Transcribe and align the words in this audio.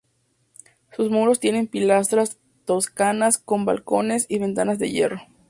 Sus 0.95 1.11
muros 1.11 1.39
tienen 1.39 1.67
pilastras 1.67 2.39
toscanas 2.65 3.37
con 3.37 3.65
balcones 3.65 4.25
y 4.29 4.39
ventanas 4.39 4.79
de 4.79 4.89
hierro. 4.89 5.21